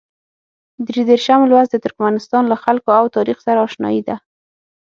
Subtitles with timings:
[0.87, 4.15] درې دېرشم لوست د ترکمنستان له خلکو او تاریخ سره اشنايي ده.